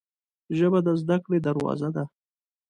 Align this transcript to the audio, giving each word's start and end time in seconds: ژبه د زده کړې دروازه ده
ژبه 0.57 0.79
د 0.85 0.89
زده 1.01 1.17
کړې 1.23 1.39
دروازه 1.47 1.89
ده 1.95 2.03